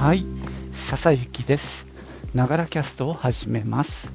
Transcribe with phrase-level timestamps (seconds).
[0.00, 0.24] はい、
[0.72, 1.86] 笹雪です。
[2.32, 4.08] ながらキャストを始めます。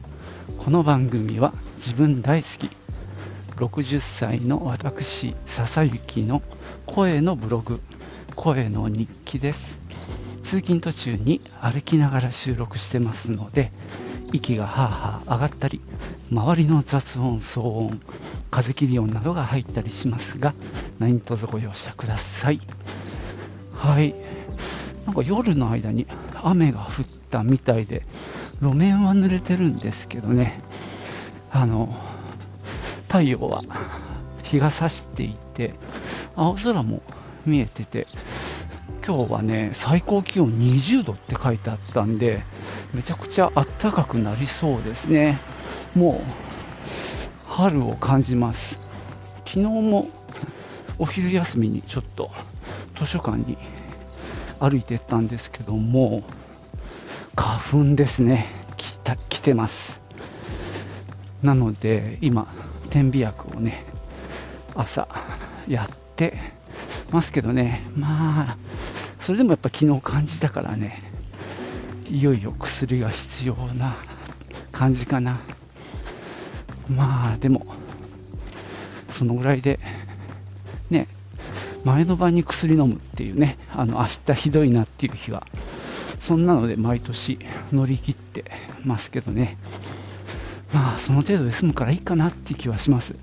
[0.58, 2.72] この番組は自分大好き、
[3.58, 6.42] 60歳の私、笹雪の
[6.88, 7.82] 声のブログ、
[8.36, 9.80] 声の日記です。
[10.42, 13.72] 通勤途中に歩きながら収録してますので、
[14.34, 15.82] 息がはーはー上がったり、
[16.32, 18.02] 周りの雑音、騒音、
[18.50, 20.56] 風切り音などが入ったりしますが、
[20.98, 22.60] 何卒ご容赦ください。
[23.72, 24.16] はい。
[25.06, 26.08] なんか夜の間に
[26.42, 28.04] 雨が降ったみたいで、
[28.62, 30.60] 路面は濡れてるんですけどね、
[31.52, 31.96] あの、
[33.08, 33.62] 太陽は
[34.44, 35.74] 日が差していて、
[36.36, 37.02] 青空も
[37.46, 38.08] 見えてて、
[39.06, 42.42] 今日はね、最高気温20度って書いてあったんで、
[42.94, 45.40] めちゃくちゃ暖かくなりそうですね。
[45.94, 46.24] も
[47.48, 48.80] う、春を感じます。
[49.46, 50.10] 昨日も
[50.98, 52.32] お昼休みにちょっと
[52.98, 53.58] 図書館に
[54.60, 56.24] 歩いてったんですけども、
[57.36, 60.02] 花粉ですね、きた来てます。
[61.44, 62.48] なので、今、
[62.90, 63.84] 点鼻薬をね、
[64.74, 65.08] 朝
[65.68, 66.34] やって
[67.12, 68.58] ますけどね、まあ、
[69.20, 71.02] それでもやっぱ昨日感じたからね、
[72.10, 73.96] いよいよ薬が必要な
[74.72, 75.40] 感じかな。
[76.88, 77.66] まあ、でも、
[79.10, 79.80] そのぐらいで、
[81.86, 85.46] 前の晩に薬飲むっていうね、あの明日ひどいなっていう日は、
[86.20, 87.38] そんなので毎年
[87.72, 88.44] 乗り切って
[88.84, 89.58] ますけどね、
[90.74, 93.16] まあその程度で済むからいいかなっていう気はします。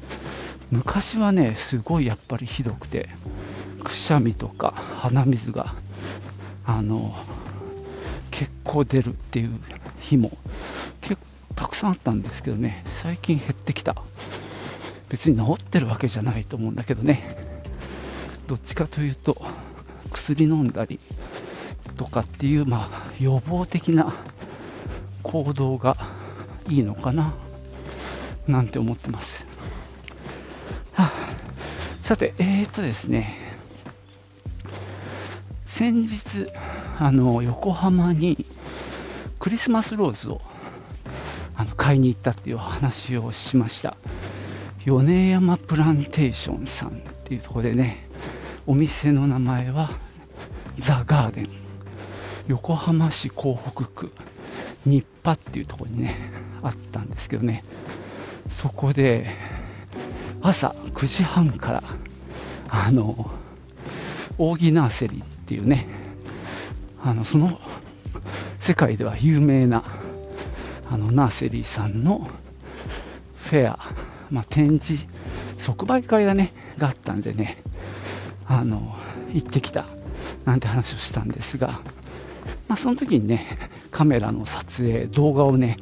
[0.70, 3.08] 昔はね、すごいやっぱりひどくて、
[3.83, 5.74] くしゃみとか鼻水が、
[6.64, 7.16] あの、
[8.30, 9.50] 結構出るっていう
[9.98, 10.30] 日も
[11.00, 13.96] 結構たくさんあったんですけどね、最近減ってきた。
[15.08, 17.52] 別に治ってるわけじゃないと思うんだけどね、
[18.46, 19.40] どっちかというと、
[20.12, 21.00] 薬飲んだり
[21.96, 24.14] とかっていう、まあ、予防的な
[25.22, 25.96] 行動が
[26.68, 27.34] いいのかな、
[28.46, 29.46] なんて思ってます。
[30.92, 31.12] はあ
[32.02, 33.39] さて、えーとですね、
[35.67, 36.48] 先日、
[36.98, 38.44] あの、横浜に
[39.38, 40.40] クリスマスローズを
[41.55, 43.96] あの買いに行ったっていう話をしました。
[44.84, 46.92] 米山プランテーションさんっ
[47.24, 48.08] ていうところでね、
[48.67, 49.90] お店の名前は
[50.78, 51.48] ザ・ガーデン。
[52.46, 54.12] 横浜市港北区。
[54.86, 56.17] 日波っていうところにね、
[56.62, 57.64] あったんですけどね、
[58.50, 59.30] そこで
[60.40, 61.83] 朝9時半から、
[62.68, 63.30] あの、
[64.39, 65.86] オーギーナーセリーっていうね、
[67.02, 67.61] あの、その
[68.61, 69.83] 世界では有名な、
[70.90, 72.29] あの、ナーセリーさんの
[73.36, 73.79] フェア、
[74.30, 75.05] まあ、展示、
[75.58, 77.62] 即売会がね、があったんでね、
[78.52, 78.95] あの、
[79.33, 79.86] 行ってきた、
[80.45, 81.80] なんて話をしたんですが、
[82.68, 83.46] まあ、その時にね、
[83.90, 85.79] カメラの撮影、動画をね、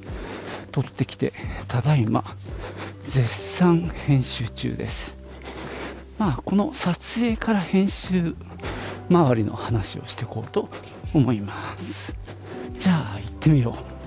[0.70, 1.32] 撮ってきて、
[1.68, 2.24] ただいま、
[3.02, 5.16] 絶賛編集中です。
[6.18, 8.36] まあ、この撮影から編集
[9.08, 10.68] 周りの話をしていこうと
[11.12, 12.14] 思います。
[12.78, 13.99] じゃあ、行ってみよう。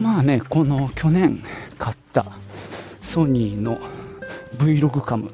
[0.00, 1.42] まあね、この去年
[1.76, 2.24] 買った
[3.02, 3.78] ソニーの
[4.56, 5.32] Vlog カム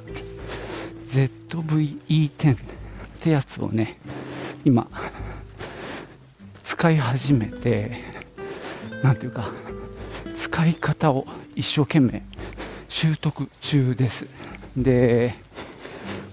[1.11, 2.59] ZVE10 っ
[3.21, 3.99] てやつをね、
[4.65, 4.89] 今
[6.65, 7.93] 使い始めて、
[9.03, 9.51] なんていうか、
[10.39, 12.23] 使い方を一生懸命
[12.89, 14.27] 習得中です。
[14.79, 15.35] で、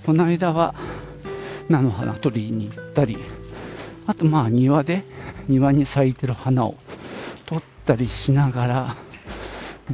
[0.05, 0.73] この間は
[1.69, 3.17] 菜の花取りに行ったり、
[4.07, 5.03] あとまあ庭で、
[5.49, 6.75] 庭に咲いてる花を
[7.81, 8.95] ったりしながら、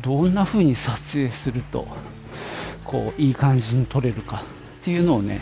[0.02, 1.88] どんな風に撮影すると、
[2.84, 4.44] こう、いい感じに撮れるか
[4.82, 5.42] っていうのをね、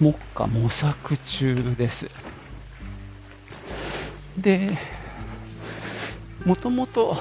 [0.00, 2.08] 目下模索中です。
[4.38, 4.70] で、
[6.46, 7.16] もともと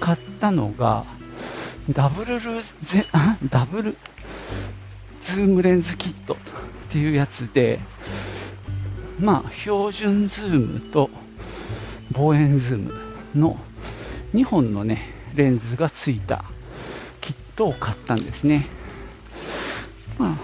[0.00, 1.04] 買ったのが、
[1.90, 3.96] ダブルルゼあダブル
[5.24, 6.36] ズームレンズキットっ
[6.90, 7.80] ていうやつで、
[9.18, 11.10] まあ、標準ズームと
[12.12, 12.94] 望遠ズーム
[13.34, 13.56] の
[14.34, 15.02] 2本のね、
[15.34, 16.44] レンズがついた
[17.20, 18.66] キットを買ったんですね。
[20.18, 20.36] まあ、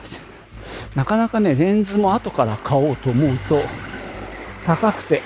[0.94, 3.62] なかなかね、レンズも後から買おうと思うと
[4.66, 5.22] 高くて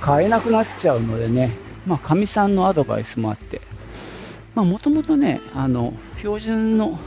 [0.00, 1.50] 買えなくなっちゃうのでね、
[1.86, 3.60] まあ、かみさんのアドバイスもあって、
[4.54, 6.98] まあ、もともとね、あの、標準の、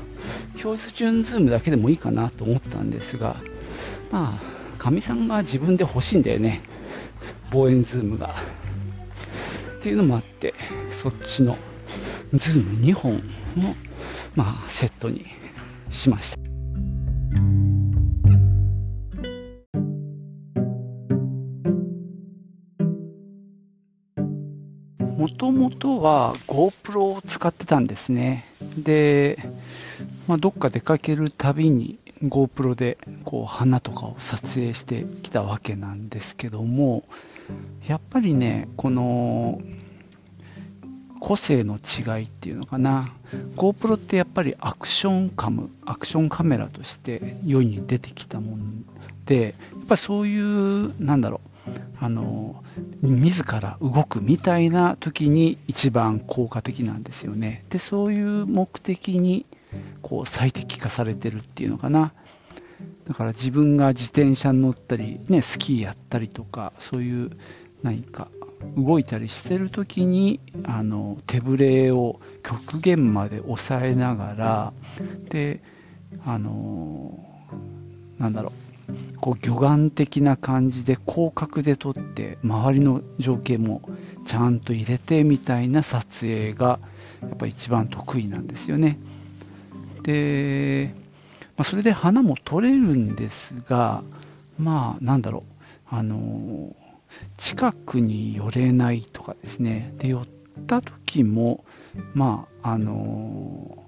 [0.55, 3.35] 標準ズームだけでもいいかなと思ったんですが、
[4.11, 6.61] まあ、かみさんが自分で欲しいんだよね、
[7.51, 8.35] 望遠ズームが。
[9.79, 10.53] っていうのもあって
[10.91, 11.57] そっちの
[12.33, 13.19] ズーム2本を、
[14.35, 15.25] まあ、セットに
[15.89, 16.49] しました。
[25.17, 28.45] もともとは GoPro を使ってたんですね。
[28.77, 29.37] で、
[30.27, 37.03] まあ、どっか出かけるたびに GoPro でこう花とかを撮影してきたわけなんですけども
[37.87, 39.61] やっぱりねこの
[41.19, 43.13] 個性の違いっていうのかな。
[43.55, 48.85] GoPro ってやっぱりアクションカムアクションカメラとして世に出てきたもん
[49.25, 49.49] でや
[49.83, 52.63] っぱりそういうなんだろうあの
[53.01, 57.65] 自ら動くみたいな時に一番効果的なんですよね。
[57.69, 59.45] でそういう目的に
[60.01, 62.13] こう最適化されてるっていうのかな。
[63.09, 67.31] だから自分が自転車に乗ったり、ね、スキーやったりとかそういう
[67.81, 68.27] 何か
[68.77, 74.73] 動いたりしてる時にあの手ぶれを極限まで抑えながら
[75.29, 75.61] で
[76.25, 77.17] あの
[78.19, 78.69] なんだろう
[79.19, 83.81] こう魚眼的な感じで広角で撮って周りの情景も
[84.25, 86.79] ちゃんと入れてみたいな撮影が
[87.21, 88.97] やっぱ一番得意なんですよね。
[90.03, 90.93] で、
[91.59, 94.01] まあ、それで花も取れるんですが
[94.57, 95.43] まあなんだろう。
[95.91, 96.73] あの
[97.35, 99.93] 近くに寄れないとかですね。
[99.97, 100.25] で寄っ
[100.67, 101.65] た時も
[102.13, 103.85] まああの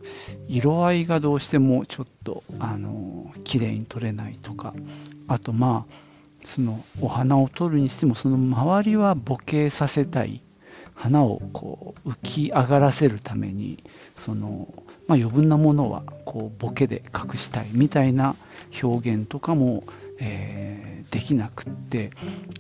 [0.50, 4.74] 色合いがどうしてもちょっとあの綺麗に撮れないとか。
[5.30, 5.94] あとまあ
[6.44, 10.42] そのお花を撮るにしてもその周りはボケさせたい。
[11.02, 13.84] 花をこう浮き上がらせるために
[14.16, 14.72] その
[15.08, 18.36] まあ、余分なものはこうボケで隠したいみたいな
[18.82, 19.84] 表現とかも、
[20.20, 22.12] えー、できなくって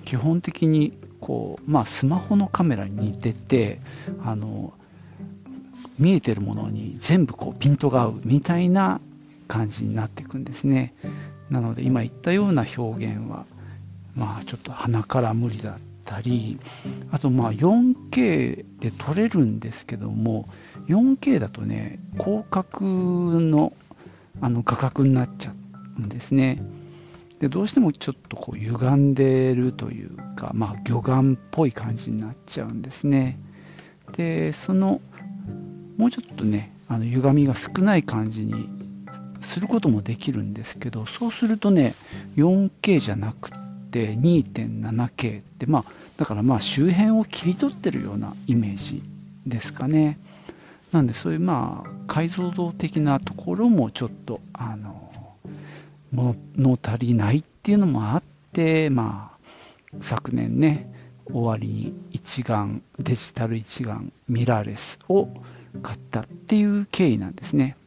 [0.04, 0.92] 基本的に
[1.22, 3.80] こう、まあ、スマホのカメラに似てて
[4.26, 4.74] あの
[5.98, 9.00] 見えてるものに全部こうピントが合うみたいな
[9.48, 10.94] 感じになっていくんですね。
[11.50, 13.46] なので今言ったような表現は
[14.16, 16.59] まあちょっと鼻から無理だったり
[17.12, 20.48] あとまあ 4K で撮れるんですけども
[20.88, 23.74] 4K だとね広角の
[24.42, 25.53] あの画角になっちゃ
[25.98, 26.63] うんですね。
[27.39, 33.39] でどうしてもちょっとこう歪んでるというか、まあ、魚眼っぽい感じになっちゃうんですね。
[34.13, 35.01] でその
[35.98, 38.69] もうちょっとねあの歪みが少ない感じに
[39.42, 41.95] することもできるんですけどそうするとね
[42.36, 43.57] 4K じゃなくて
[44.00, 45.86] 2.7K ってまあ
[46.18, 49.04] だからまあ周辺を切り取ってるようなイメージ
[49.46, 50.20] ですかね。
[50.92, 55.12] なんでそういうまあ解像度的なところもちょっとあの
[56.12, 59.32] 物足りないっていうのもあってま
[59.94, 60.92] あ昨年ね
[61.26, 65.30] 終わりに一眼デジタル一眼ミラーレスを
[65.82, 67.78] 買ったっていう経緯なんですね。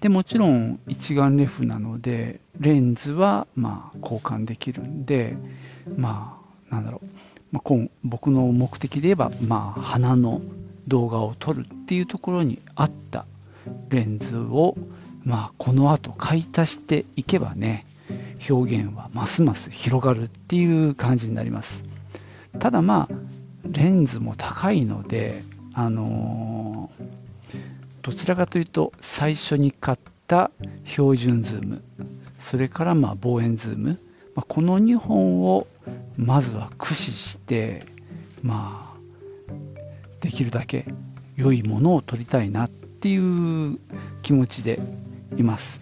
[0.00, 5.36] でもちろん一眼レフなのでレンズはまあ交換できるんで
[5.96, 7.06] まあなんだろう、
[7.52, 10.40] まあ、僕の目的で言えば、まあ、花の
[10.88, 13.26] 動画を撮るっていうところに合った
[13.90, 14.76] レンズを、
[15.24, 17.84] まあ、この後買い足していけばね
[18.48, 21.84] 表現はますます広がるっていう感じになります。
[22.58, 23.14] ただまあ
[23.68, 25.44] レンズも高いので
[25.74, 27.19] あのー、
[28.02, 30.50] どちらかというと最初に買った
[30.84, 31.82] 標準ズーム
[32.38, 34.00] それからまあ望遠ズーム、
[34.34, 35.66] まあ、この2本を
[36.16, 37.84] まずは駆使して
[38.42, 39.00] まあ
[40.20, 40.86] できるだけ
[41.36, 43.78] 良いものを撮りたいなっていう
[44.22, 44.78] 気持ちで
[45.36, 45.80] います。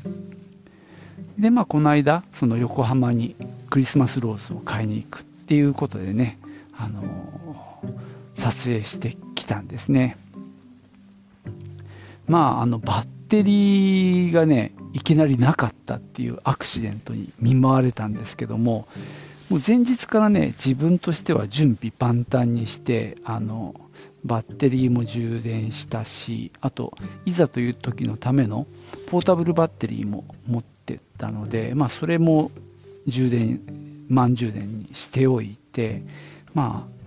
[1.39, 3.37] でまあこの間その横浜に
[3.71, 6.39] クリスマスローズを買いに行くっていうことでね
[6.77, 7.03] あの
[8.35, 10.17] 撮影してきたんですね。
[12.28, 18.87] まああのバッテリーがねいきなりなかったっていうアクシデントに見舞われたんですけども
[19.49, 23.75] もう前日からね、自分としては準備万端にして、あの、
[24.25, 26.92] バッテリーも充電したし、あと、
[27.25, 28.66] いざという時のための
[29.06, 32.50] ポータブルバッテリーも持ってったので、まあ、それも
[33.06, 33.61] 充電、
[34.08, 36.02] 満充電にしておいて、
[36.52, 36.98] まあ、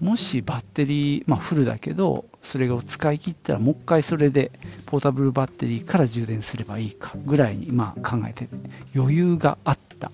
[0.00, 4.50] もしバッテリー、まあ、フルだけど、それを使い切ったら、もう一回それで
[4.86, 8.48] ポータブルバッテリーから充電すればいいかぐらいに、ま、考えて
[8.94, 10.10] 余裕があった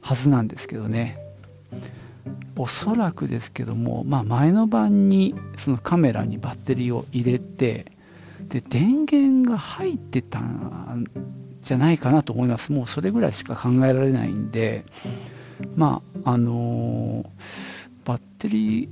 [0.00, 1.18] はずなんですけどね。
[2.56, 7.86] おそらくですけども、まあ、前の晩にそのカメラにバッテリーを入れて
[8.48, 11.06] で電源が入ってたん
[11.62, 12.72] じゃないかなと思います。
[12.72, 14.84] もうそれぐらいしか考えられないんで
[15.76, 17.26] まああのー、
[18.04, 18.88] バッテリー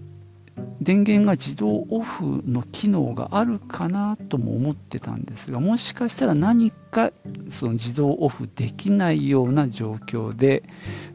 [0.80, 7.10] 電源が自動オフの機能があるかなとも思ってたんですがもしかしたら何か
[7.48, 10.62] その自動オフできないような状況で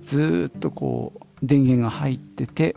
[0.03, 2.75] ずっとこう電源が入ってて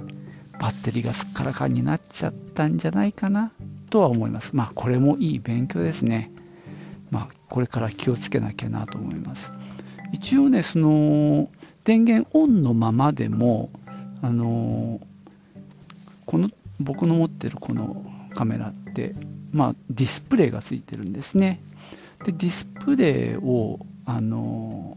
[0.60, 3.52] バッテリーがすっからかんになっちゃったんじゃないかな
[3.88, 4.54] とは思います。
[4.54, 6.30] まあこれもいい勉強ですね。
[7.10, 9.52] まあこれから気をつけなきゃなと思います。
[10.12, 11.48] 一応ね、その
[11.84, 13.70] 電源オンのままでも、
[14.22, 15.00] あの
[16.30, 19.16] この僕の持ってるこのカメラって、
[19.50, 21.60] まあ、ディスプレイがついてるんですね。
[22.24, 24.96] で、ディスプレイを、あの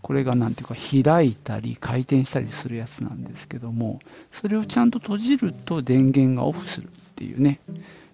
[0.00, 7.60] これが何ていうか開いたり回転したりするやつなんですけども、それをちゃんと閉じると電源がオフするっていうね、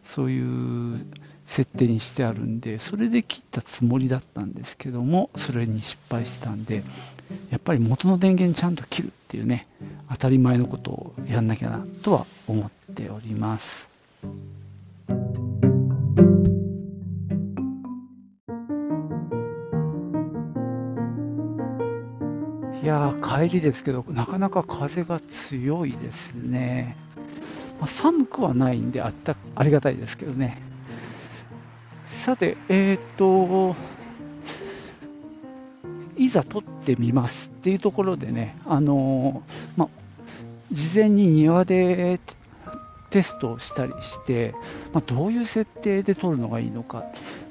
[0.02, 1.06] そういう
[1.44, 6.82] 設定にしてあるんで、それで切ったつもりだったんですけども、それに失敗したんで、
[7.50, 9.66] やっぱり元の電源ちゃんと切るっていうね、
[10.10, 13.88] 当たり前のことをやんなきゃなとは思っております。
[22.82, 26.96] いやー、帰りですけど、なかなか風が強いですね。
[27.78, 30.60] まあ、寒くはないんであったありがたいですけどね。
[32.08, 33.76] さて、えっ、と、
[36.20, 39.42] いざ撮ってみますっていうところでね、あの
[39.78, 39.88] ま、
[40.70, 42.20] 事前に庭で
[43.08, 44.54] テストをしたりして、
[44.92, 47.04] ま、どういう設定で撮るのがいいのか。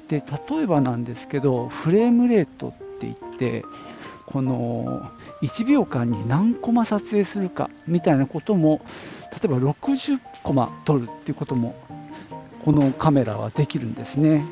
[0.06, 3.64] で、例えばなんですけど、フレームレートって言って、
[4.24, 5.10] この
[5.42, 8.82] 1秒間に何コマ撮影するかみたいなことも、
[9.32, 11.74] 例えば60コマ撮るっていうことも、
[12.64, 14.44] このカメラはできるんですね。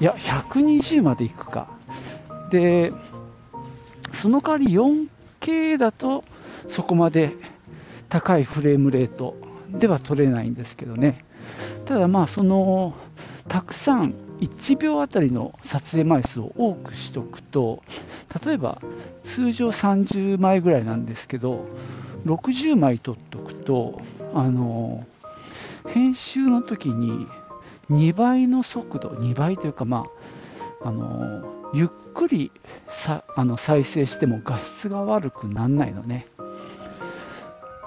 [0.00, 1.68] いや、120までいくか。
[2.50, 2.92] で、
[4.12, 6.24] その代わり 4K だと
[6.68, 7.32] そこまで
[8.08, 9.36] 高いフレームレート
[9.70, 11.24] では取れないんですけどね。
[11.86, 12.94] ただまあその
[13.48, 17.82] たくさん1秒あたりの撮影枚数を多くしとくと
[18.44, 18.80] 例えば
[19.22, 21.66] 通常30枚ぐらいなんですけど
[22.26, 24.00] 60枚取っとくと
[24.34, 25.04] あの
[25.88, 27.26] 編集の時に
[27.90, 30.19] 2倍の速度2倍というかまあ
[30.82, 32.50] あのゆっくり
[32.88, 36.26] さあの再生しても画質が悪くならないのね。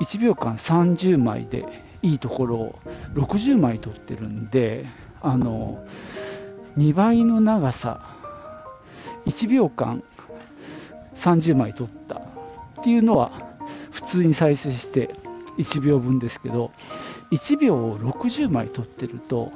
[0.01, 1.65] 1秒間30枚で
[2.01, 2.79] いいところを
[3.13, 4.85] 60枚撮ってるんで
[5.21, 5.85] あの
[6.77, 8.01] 2倍の長さ
[9.25, 10.03] 1秒間
[11.15, 13.31] 30枚撮ったっていうのは
[13.91, 15.15] 普通に再生して
[15.57, 16.71] 1秒分ですけど
[17.31, 19.51] 1秒を60枚撮ってると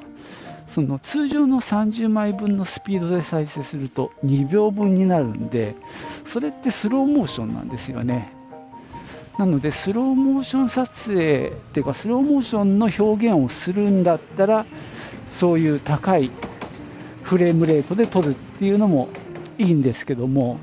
[0.68, 5.74] その通常の30枚分のスピードで再生すると2秒分になるんで、
[6.24, 8.32] それってスローモーションなんですよね。
[9.38, 14.66] なので、スローモーション撮影っていうか、スローモーションの表現をするんだったら、
[15.28, 16.30] そういう高い
[17.22, 19.08] フレームレートで撮るっていうのも
[19.58, 20.58] いいんですけども、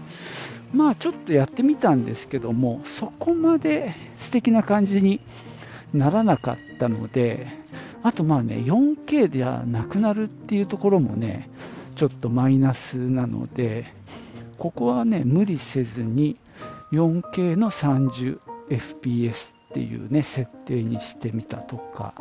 [0.73, 5.21] まあちょっとやってみたんですけども、そこまで素敵な感じに
[5.93, 7.64] ならなかったので、
[8.05, 11.49] あとまあね、4K ではなくなるっていうところもね、
[11.95, 13.87] ちょっとマイナスなので、
[14.59, 16.37] ここはね、無理せずに
[16.91, 22.13] 4K の 30fps っていうね、設定にしてみたとか、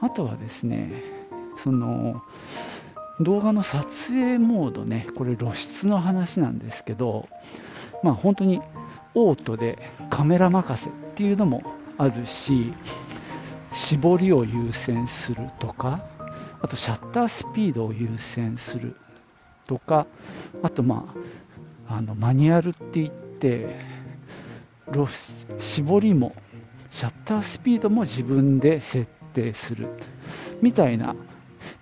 [0.00, 1.02] あとはですね、
[1.56, 2.22] その、
[3.18, 7.28] 動画の撮影モードね、これ露出の話なんですけど、
[8.04, 8.60] まあ本当に
[9.14, 11.64] オートでカメラ任せっていうのも
[11.98, 12.72] あるし、
[13.72, 16.04] 絞りを優先するとか、
[16.60, 18.96] あとシャッタースピードを優先する
[19.66, 20.06] とか、
[20.62, 21.14] あと、ま
[21.88, 23.76] あ、あのマニュアルって言って、
[25.58, 26.34] 絞りも
[26.90, 29.88] シャッタースピードも自分で設定する
[30.60, 31.14] みたいな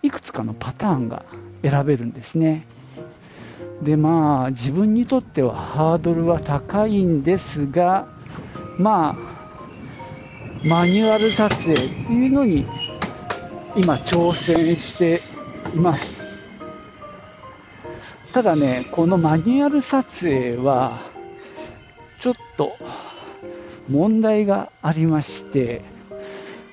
[0.02, 1.25] いくつかのパターンが
[1.62, 2.66] 選べるんですね。
[3.83, 8.09] でまあ自分にとってはハードルは高いんですが
[8.78, 9.27] まあ
[10.65, 12.67] マニュアル撮影っていうのに
[13.77, 15.21] 今挑戦して
[15.75, 16.25] います。
[18.33, 20.99] ただね、このマニュアル撮影は
[22.21, 22.77] ちょっと
[23.88, 25.83] 問題がありまして、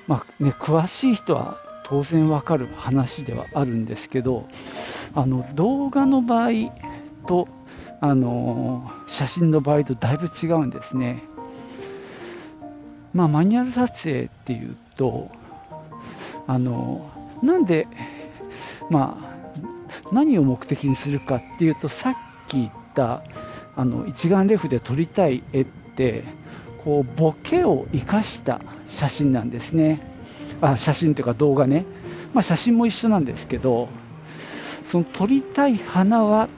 [0.06, 4.48] まあね、詳しい人は当然わかる話ではあるんですけど、
[5.14, 6.50] あの動画の場合
[7.26, 7.48] と
[8.00, 11.22] あの写真の場合とだいぶ違うんですね。
[13.16, 15.30] まあ、マニュアル撮影っていうと、
[16.46, 17.10] あの
[17.42, 17.88] なんで、
[18.90, 22.14] まあ、何を目的にするかっていうと、さっ
[22.46, 23.22] き言った
[23.74, 26.24] あの一眼レフで撮りたい絵って、
[26.84, 30.14] こうボケを生かした写真なんですね。
[30.60, 31.86] あ写真というか動画ね、
[32.34, 33.88] まあ、写真も一緒なんですけど
[34.84, 36.48] その撮りたい花は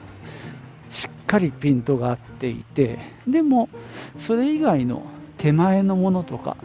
[0.89, 3.69] しっかりピントが合っていてでも
[4.17, 5.03] それ以外の
[5.39, 6.57] 手前のものとか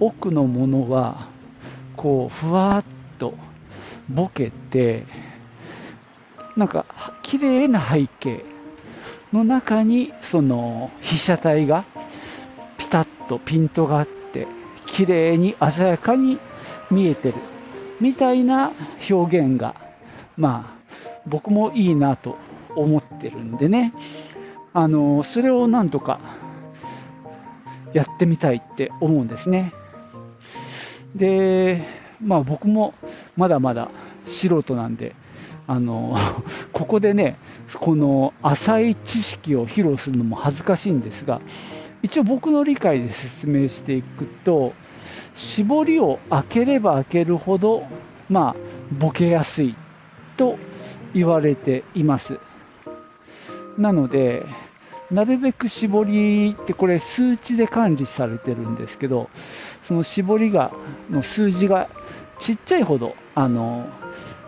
[0.00, 1.28] 奥のものは
[1.96, 2.84] こうふわっ
[3.18, 3.34] と
[4.08, 5.04] ボケて
[6.56, 6.84] なんか
[7.22, 8.44] 綺麗な背景
[9.32, 11.84] の中にその被写体が
[12.78, 14.46] ピタッとピントがあって
[14.86, 16.38] 綺麗に鮮やかに
[16.90, 17.34] 見えてる。
[18.00, 18.72] みたいな
[19.08, 19.76] 表現が
[20.36, 22.36] まあ僕もいいなと
[22.74, 23.92] 思ってるんでね。
[24.74, 26.18] あのそれをなんとか
[27.92, 29.72] やってみたいって思うんですね。
[31.14, 31.82] で
[32.20, 32.94] まあ僕も
[33.36, 33.90] まだまだ
[34.26, 35.14] 素人なんで
[35.66, 36.16] あの
[36.72, 37.36] ここでね
[37.74, 41.40] この浅い知識を披露するのも恥ずかしいんですが
[42.02, 44.72] 一応僕の理解で説明していくと
[45.34, 47.84] 絞りを開ければ開けるほど
[48.28, 48.56] まあ
[48.98, 49.74] ボケやすい
[50.36, 50.58] と
[51.14, 52.38] 言われています。
[53.78, 54.44] なので
[55.12, 59.28] なるべく絞りってこれ数値で管理されてるんですけど
[59.82, 60.72] その絞りが
[61.10, 61.88] の数字が
[62.38, 63.86] ちっちゃいほどあの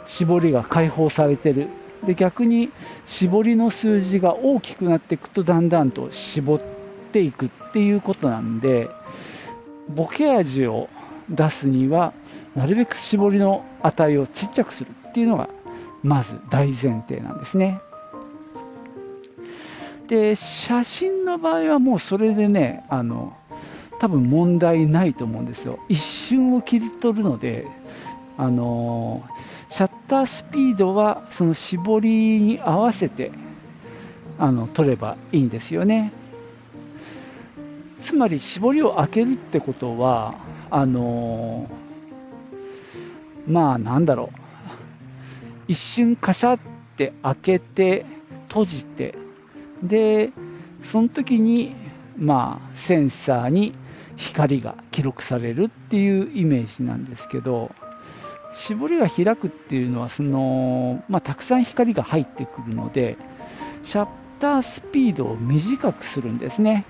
[0.07, 1.69] 絞りが解放されてる。
[2.05, 2.71] で逆に
[3.07, 6.61] 絞りの数字が大きくなっていくとだんだんと絞っ
[7.13, 8.91] ていくっていうことなんで
[9.89, 10.91] ボケ味を
[11.31, 12.13] 出すには
[12.55, 15.49] なるべく絞りの値をちっちゃくするっていうのが
[16.03, 17.81] まず大前提なんですね。
[20.09, 23.37] で写真の場合はもうそれでねあの
[23.99, 27.67] 多分問題ないと思うんですよ一瞬を切り取るので
[28.37, 29.23] あの
[29.69, 33.31] シャッタースピードはその絞りに合わせて
[34.39, 36.13] あの取ればいいんですよね。
[38.01, 40.35] つまり絞りを開けるってことは
[40.71, 41.71] あの
[43.47, 44.39] まあなんだろう
[45.69, 46.61] 一瞬カシャっ
[46.97, 48.05] て開けて
[48.49, 49.15] 閉じて
[49.85, 50.33] で
[50.83, 51.75] その時に
[52.17, 53.75] まあセンサーに
[54.17, 57.71] 光が記録されるっていうイメージなんですけど
[58.55, 63.17] 絞りが開くっていうのはその、まあ、たくさん光が入ってくるので
[63.83, 64.09] シャッ
[64.41, 66.87] タースピードを短くするんですね。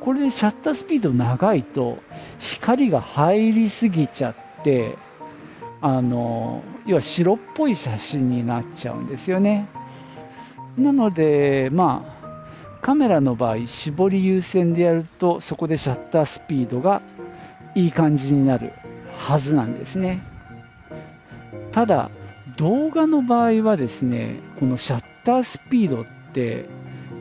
[0.00, 1.98] これでシャッタースピード長いと
[2.38, 4.96] 光が入りすぎちゃって
[5.80, 9.68] あの要は白っぽい写真になっちゃうんですよね。
[10.76, 17.00] なのでまあカメラの場合絞り優先でやるとそこでシャッタースピードが
[17.74, 18.72] いい感じになる
[19.16, 20.22] はずなんですね。
[21.72, 22.10] ただ
[22.56, 26.68] 動画の場合はですねこのシャッタースピードって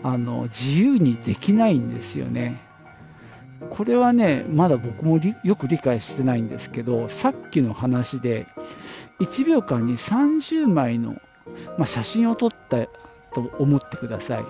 [0.04, 2.62] あの自由にできないんですよね。
[3.70, 8.48] これはねまだ僕もよく理解してないんですけどさっきの話で
[9.22, 11.14] 1秒間に30枚の、
[11.78, 12.88] まあ、写真を撮った
[13.34, 14.46] と思ってください。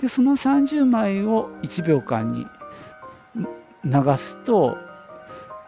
[0.00, 2.46] でその30枚を1秒間に
[3.84, 4.76] 流すと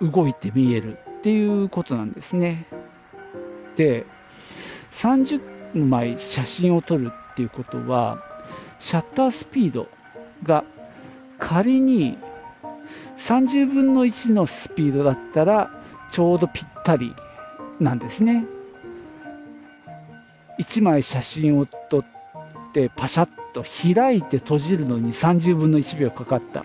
[0.00, 2.66] 動いて見えるっていうことなんですね。
[3.76, 4.06] で
[4.92, 5.40] 30
[5.74, 8.22] 枚写真を撮るっていうことは
[8.78, 9.88] シャッタースピード
[10.42, 10.64] が
[11.38, 12.18] 仮に
[13.16, 15.70] 30分の1のスピードだったら
[16.10, 17.14] ちょうどぴったり
[17.78, 18.46] なんですね。
[20.58, 22.19] 1枚写真を撮って
[22.94, 26.64] パシャッと開いて閉じるのに30分の1秒かかった。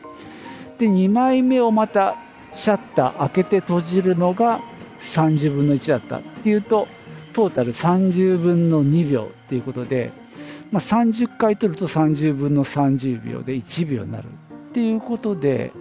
[0.78, 2.16] で2枚目をまた
[2.52, 4.62] シャッター開けて閉じるのが
[5.02, 6.18] 30分の1だった。
[6.18, 6.88] っていうと
[7.34, 10.12] トータル30分の2秒っていうことで、
[10.72, 14.26] まあ、30回取ると30分の30秒で1秒になる。
[14.70, 15.72] っていうことで、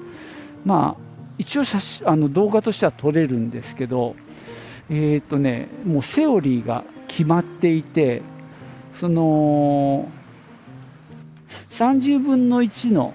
[0.65, 1.03] まあ、
[1.39, 4.17] 一応写真あの動画としては撮れるんですけど、
[4.89, 8.23] えっ、ー、とね、もうセオリーが決まっていて、
[8.94, 10.09] その
[11.70, 13.14] 30分の1の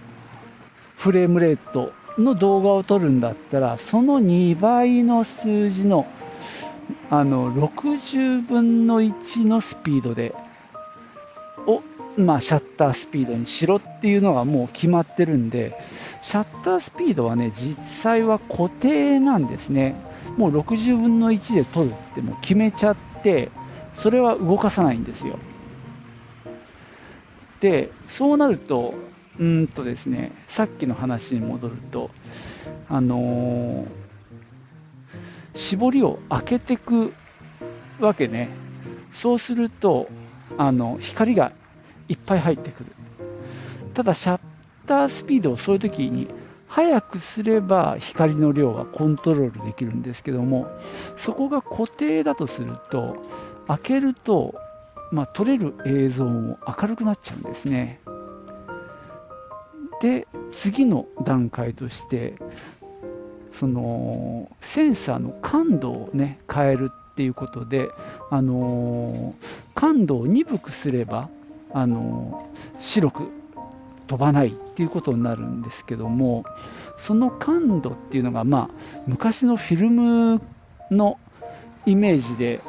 [0.98, 6.06] フレームレートの動画を撮るんだったら、その2倍の数字の
[7.10, 10.36] あの60分の1のスピードで
[11.66, 11.82] を、
[12.18, 15.76] まあ、シャッタースピードにしろっていうのがもう決まってるんで
[16.22, 19.96] シャッタースピードはね実際は固定なんですね。
[20.38, 23.50] もう60分の1で撮るってもう決めちゃって
[23.94, 25.40] それは動かさないんですよ。
[27.62, 28.94] でそうなると
[29.40, 32.10] うんとですねさっきの話に戻ると
[32.88, 34.10] あのー
[35.60, 37.14] 絞りを開けていく
[38.00, 38.50] わけね。
[39.12, 40.08] そうすると
[40.58, 41.52] あの光が
[42.08, 42.92] いっぱい入ってくる。
[43.94, 44.40] ただシャッ
[44.88, 46.28] タースピードをそういう時に
[46.68, 50.68] 早くすれば光の量はコントロールできるんですけども
[51.18, 53.18] そこが固定だとすると
[53.68, 54.56] 開けると、
[55.12, 58.00] まあ、撮れる映像も明るくなっちゃうんですね。
[60.02, 62.36] で次の段階として
[63.52, 67.90] そのセンサーの感度をね変えるっていうことで、
[68.30, 69.36] あの
[69.76, 71.30] 感度を鈍くすれば、
[71.74, 73.28] あの白く
[74.08, 76.44] 飛ばないっていうことになるんですけども
[76.98, 80.42] その感度っていうのが、まあ、昔のフィルム
[80.90, 81.20] の
[81.86, 82.60] イメージで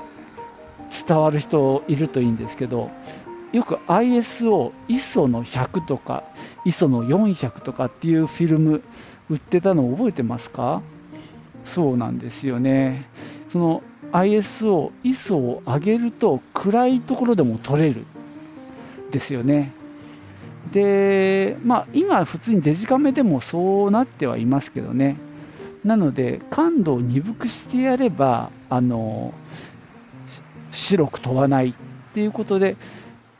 [1.06, 2.90] 伝わる人いるといいんですけど
[3.52, 6.24] よく ISO、ISO の100とか
[6.64, 8.82] ISO の400とかっていうフィルム
[9.28, 10.82] 売ってたの覚えてますか？
[11.64, 13.06] そうなんですよね。
[13.50, 18.04] その ISO、ISO を上げると暗いところでも撮れる
[19.10, 19.72] ですよね。
[20.72, 25.16] で、まあ、今、普通にデジカメでもそうなってはいますけどね。
[25.84, 29.32] なので、感度を鈍くしてやれば、あの
[30.70, 31.74] 白く飛ばないっ
[32.14, 32.76] ていうことで、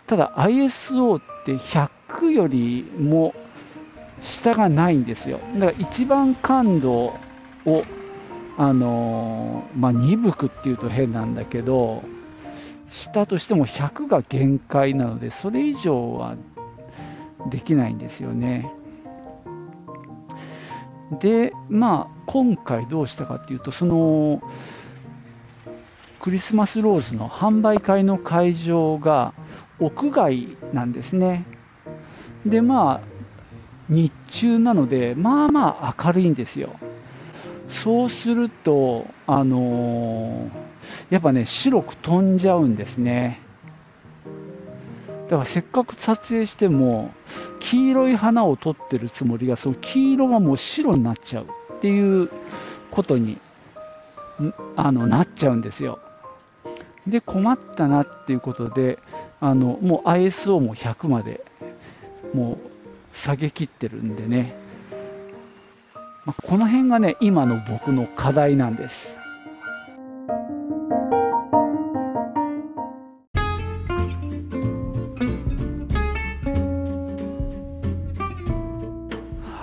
[0.06, 3.34] ただ ISO って100よりも
[4.22, 5.40] 下がないんですよ。
[5.54, 7.14] だから一番感度
[7.64, 7.84] を、
[8.58, 12.02] あのまあ、鈍くっていうと変なんだけど、
[12.90, 16.36] したとしても100が限界なので、それ以上は
[17.48, 18.70] できないんですよね。
[21.20, 24.40] で、まあ、今回どうしたかっていうと、その、
[26.20, 29.32] クリスマスローズの販売会の会場が
[29.78, 31.46] 屋外なんですね。
[32.44, 33.08] で、まあ、
[33.88, 36.78] 日中なので、まあまあ明るいんですよ。
[37.68, 40.50] そうすると、あのー、
[41.08, 43.40] やっぱね、白く飛んじゃうんですね。
[45.24, 47.12] だからせっかく撮影しても、
[47.60, 52.28] 黄色い花を撮ってるつもりが、その黄色がもう白になっちゃうっていう
[52.90, 53.38] ことに
[54.76, 55.98] あのなっちゃうんですよ。
[57.10, 58.98] で、困ったなっていうことで、
[59.40, 61.42] あのもう ISO も100まで
[62.34, 64.54] もう下げきってるんでね、
[66.26, 69.18] まあ、この辺がね、今の僕の課題なんです。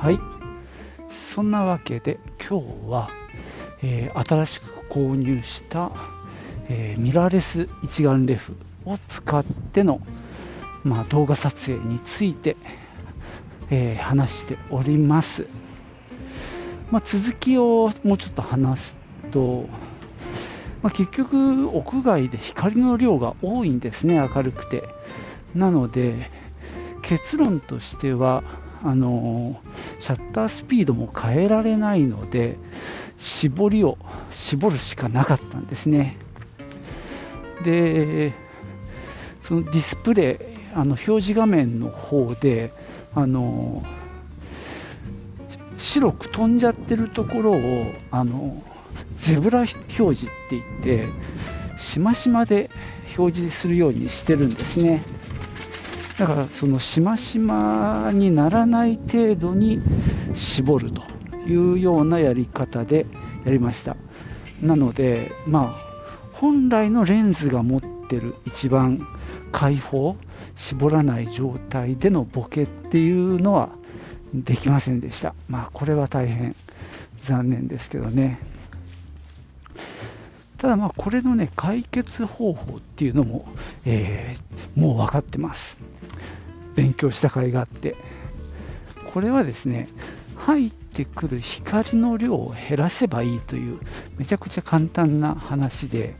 [0.01, 0.19] はい。
[1.09, 3.09] そんなわけで今日は、
[3.83, 5.91] えー、新しく購入した、
[6.69, 10.01] えー、ミラーレス一眼レフを使っての、
[10.83, 12.57] まあ、動画撮影について、
[13.69, 15.47] えー、話しております。
[16.91, 18.97] まあ、続きをもうちょっと話す
[19.31, 19.65] と、
[20.81, 24.83] まあ、結局、屋外で光の量が多いんですね、明るくて。
[25.55, 26.29] なので、
[27.01, 28.43] 結論としては、
[28.83, 29.59] あの
[29.99, 32.57] シャッタースピードも変えられないので、
[33.17, 33.97] 絞りを
[34.31, 36.17] 絞るしかなかったんですね。
[37.63, 38.33] で、
[39.43, 42.71] そのディスプレイ、あの表示画面の方で、
[43.15, 43.83] あの
[45.77, 48.63] 白く飛んじゃってるところをあの
[49.19, 51.07] ゼブラ表示って言って
[51.79, 52.69] しましまで
[53.17, 55.03] 表示するようにしてるんですね。
[56.17, 59.79] だからそのしましまにならない程度に
[60.33, 61.03] 絞ると
[61.47, 63.05] いうようなやり方で
[63.45, 63.95] やりました。
[64.61, 65.86] なのでまあ
[66.39, 69.07] 本来のレンズが持ってる一番
[69.51, 70.15] 開放
[70.55, 73.69] 絞らない状態でのボケっていうのは
[74.33, 75.33] できませんでした。
[75.49, 76.55] まあ、これは大変
[77.23, 78.39] 残念ですけどね。
[80.57, 83.47] ただまあこれのね解決方法っていうのも、
[83.85, 85.77] えー、もう分かってます。
[86.75, 87.95] 勉強した甲斐があって。
[89.13, 89.87] これはですね、
[90.35, 93.79] 入ってくる光の量を減らせばいいという
[94.17, 96.15] めちゃくちゃ簡単な話で、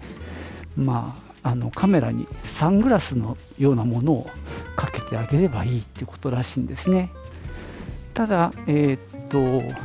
[0.76, 4.30] まああのカメラにサングラスのようなものを
[4.76, 7.10] かけてあげればいいっていうことらしいんですね。
[8.13, 9.76] ただ、えー、っと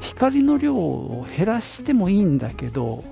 [0.00, 3.04] 光の量を減らしてもいいんだけど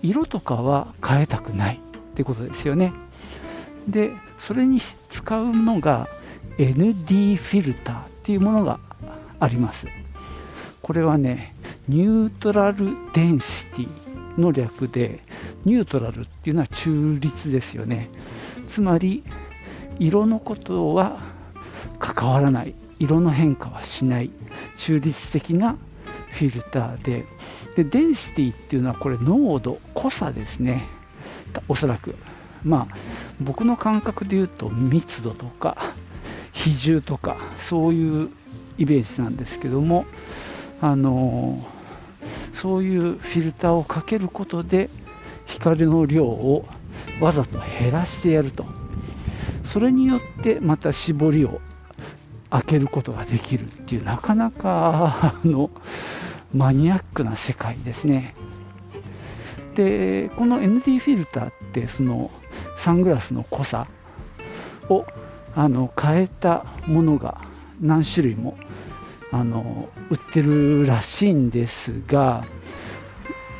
[0.00, 2.92] 色とかは変えたくないってことですよね。
[3.86, 4.80] でそれに
[5.10, 6.08] 使うのが
[6.56, 8.80] ND フィルターっていうものが
[9.40, 9.86] あります。
[10.82, 11.54] これはね
[11.88, 13.88] ニュートラルデンシティ
[14.38, 15.20] の略で、
[15.64, 18.10] ニュートラルっていうのは中立ですよね。
[18.68, 19.24] つまり、
[19.98, 21.18] 色のことは
[21.98, 24.30] 関わらない、色の変化はしない、
[24.76, 25.76] 中立的な
[26.32, 27.24] フィルターで、
[27.74, 30.84] でデンシティっていうのはこれ濃度、濃さですね。
[31.68, 32.14] おそらく。
[32.64, 32.96] まあ、
[33.40, 35.76] 僕の感覚で言うと密度とか
[36.52, 38.30] 比重とかそういう
[38.78, 40.06] イメージなんですけども
[40.80, 41.64] あの
[42.52, 44.90] そういうフィルターをかけることで
[45.46, 46.66] 光の量を
[47.20, 48.66] わざと減らしてやると。
[49.64, 51.60] それによってまた絞りを
[52.48, 55.70] 開けることができるっていうなかなかあの
[56.54, 58.34] マニアックな世界ですね。
[59.74, 62.30] でこの ND フィルターってその
[62.78, 63.86] サングラスの濃さ
[64.88, 65.04] を
[65.54, 67.42] あの変えたものが
[67.80, 68.56] 何種類も
[69.30, 72.44] あの売ってるらしいんですが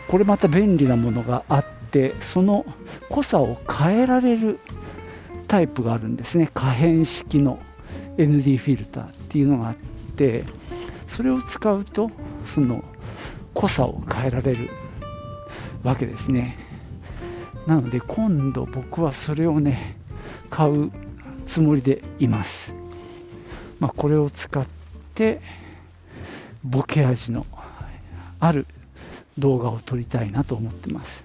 [0.09, 2.65] これまた便利なものがあってその
[3.11, 4.59] 濃さを変えられる
[5.47, 6.51] タイプがあるんですね。
[6.53, 7.59] 可変式の
[8.17, 9.77] ND フィルターっていうのがあっ
[10.17, 10.45] て
[11.07, 12.11] それを使うと
[12.45, 12.85] その
[13.55, 14.71] 濃さを変えられる
[15.83, 16.59] わけですね。
[17.67, 19.97] なので今度僕はそれをね
[20.49, 20.91] 買う
[21.47, 22.75] つもりでいます、
[23.79, 24.78] まあ、これを使って
[26.65, 27.47] ボケ味の
[28.41, 28.67] ある
[29.39, 31.25] 動画を撮りたいなと思ってます。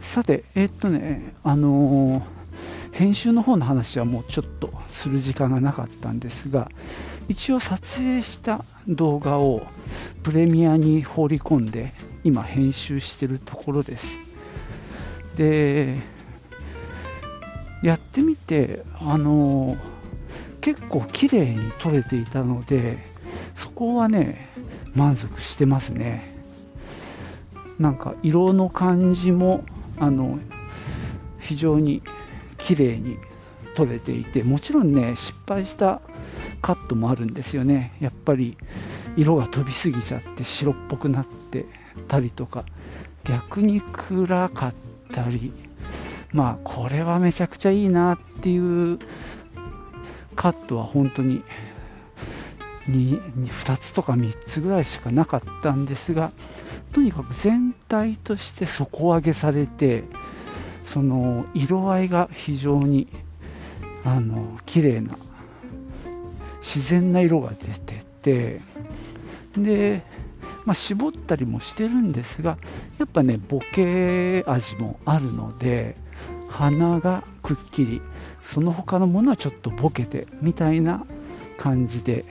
[0.00, 2.44] さてえー、っとねあのー
[2.94, 6.70] 編集の方の話はもうちょっとする時間がなかったんですが
[7.28, 9.66] 一応撮影した動画を
[10.22, 11.92] プレミアに放り込んで
[12.22, 14.20] 今編集してるところです。
[15.36, 15.98] で
[17.82, 19.76] やってみてあの
[20.64, 22.96] 結構綺麗に撮れていたので
[23.54, 24.48] そこはね
[24.94, 26.32] 満足してますね。
[27.78, 29.64] なんか色の感じも
[29.98, 30.38] あの
[31.38, 32.02] 非常に
[32.56, 33.18] 綺麗に
[33.74, 36.00] 撮れていてもちろんね失敗した
[36.62, 37.92] カットもあるんですよね。
[38.00, 38.56] やっぱり
[39.18, 41.66] 色が飛びすぎちゃって白っぽくなって
[42.08, 42.64] たりとか。
[43.24, 44.74] 逆に暗かっ
[45.12, 45.52] たり。
[46.32, 48.98] まあこれはめちゃくちゃいいなっていう
[50.34, 51.42] カットは本当に
[52.88, 56.32] 2, 2つとか3つぐらいしかなかったんですが
[56.92, 60.04] とにかく全体として底上げされて
[60.84, 63.08] その色合いが非常に
[64.04, 65.16] あの綺麗な
[66.60, 68.60] 自然な色が出てて
[69.56, 70.02] で、
[70.64, 72.58] まあ、絞ったりもしてるんですが
[72.98, 75.96] やっぱねボケ味もあるので
[76.48, 78.02] 鼻がくっきり
[78.44, 81.04] その他のものはちょっとボケてみたいな
[81.58, 82.24] 感じで、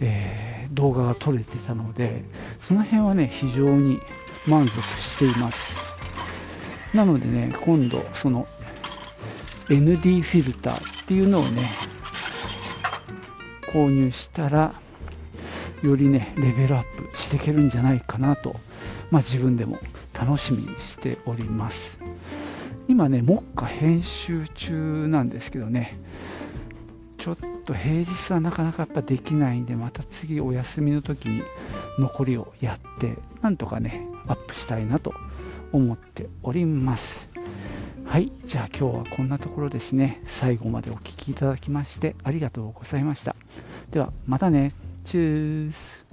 [0.00, 2.24] えー、動画が撮れてたので
[2.66, 3.98] その辺はね非常に
[4.46, 5.92] 満足しています
[6.94, 8.46] なのでね、今度、その
[9.68, 11.70] ND フィルターっていうのをね、
[13.72, 14.74] 購入したら、
[15.82, 18.56] よりね、レベルアップしていけるんじゃないかなと、
[19.10, 19.78] まあ、自分でも
[20.12, 22.01] 楽しみにしております。
[22.88, 25.98] 今ね、目下編集中なんですけどね、
[27.18, 31.42] ちょっと平日はなかなかやっぱできないんで、また次お休みの時に
[31.98, 35.14] 残りをやって、なんとかね、アップしたいなと
[35.72, 37.28] 思っております。
[38.04, 40.20] はい、じゃあ今日はこんなところですね。
[40.26, 43.36] 最後までお聴きいただきましてありがとうございました。
[43.90, 44.72] ではまたね。
[45.04, 46.04] チュース。